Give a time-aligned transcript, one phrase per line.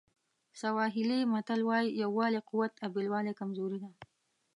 [0.61, 3.89] سواهیلي متل وایي یووالی قوت او بېلوالی کمزوري ده.